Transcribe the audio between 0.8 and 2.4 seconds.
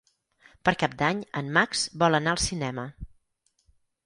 Cap d'Any en Max vol anar